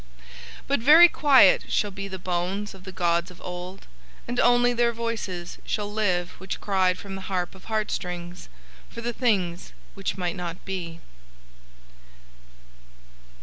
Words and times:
"But 0.65 0.79
very 0.79 1.07
quiet 1.07 1.65
shall 1.69 1.91
be 1.91 2.07
the 2.07 2.17
bones 2.17 2.73
of 2.73 2.85
the 2.85 2.91
gods 2.91 3.29
of 3.29 3.39
Old, 3.41 3.85
and 4.27 4.39
only 4.39 4.73
Their 4.73 4.93
voices 4.93 5.59
shall 5.63 5.93
live 5.93 6.31
which 6.39 6.59
cried 6.59 6.97
from 6.97 7.13
the 7.13 7.21
harp 7.29 7.53
of 7.53 7.65
heart 7.65 7.91
strings, 7.91 8.49
for 8.89 9.01
the 9.01 9.13
things 9.13 9.73
which 9.93 10.17
might 10.17 10.35
not 10.35 10.65
be." 10.65 11.01